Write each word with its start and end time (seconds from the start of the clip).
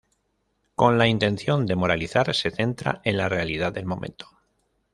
Con 0.73 0.97
la 0.97 1.05
intención 1.07 1.67
de 1.67 1.75
moralizar, 1.75 2.33
se 2.35 2.49
centra 2.49 3.01
en 3.03 3.17
la 3.17 3.29
realidad 3.29 3.71
del 3.71 3.85
momento. 3.85 4.27